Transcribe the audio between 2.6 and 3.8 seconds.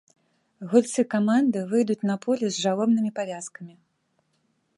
жалобнымі павязкамі.